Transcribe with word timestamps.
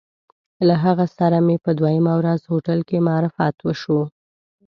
له 0.67 0.75
هغه 0.85 1.05
سره 1.17 1.37
مې 1.45 1.57
په 1.65 1.71
دویمه 1.79 2.13
ورځ 2.19 2.39
هوټل 2.51 2.79
کې 2.89 3.05
معرفت 3.07 3.55
وشو. 3.61 4.01